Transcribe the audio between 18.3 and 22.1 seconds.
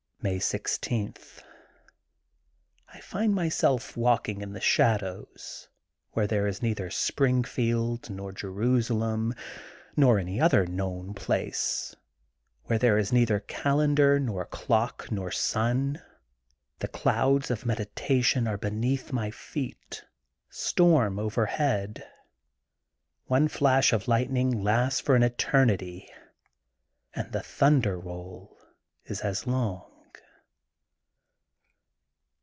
are beneath my feet, storm overhead.